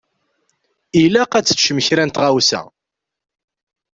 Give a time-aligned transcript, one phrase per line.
[1.01, 2.61] Ilaq ad teččem kra n tɣawsa.